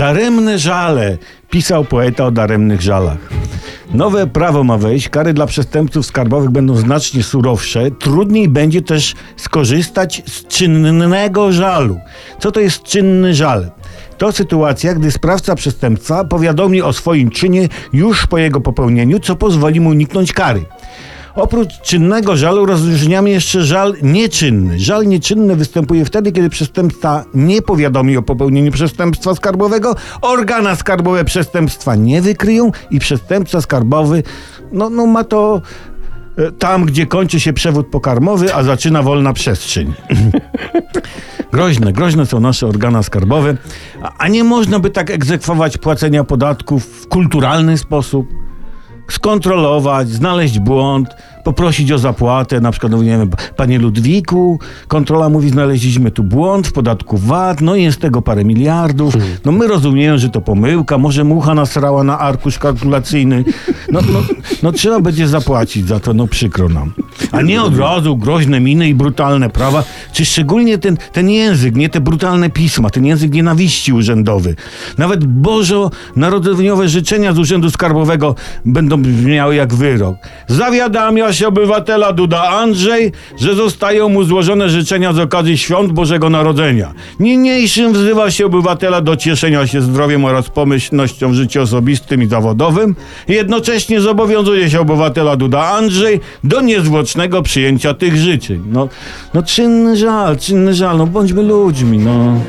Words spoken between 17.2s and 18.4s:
czynie już po